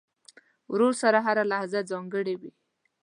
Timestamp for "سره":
1.01-1.17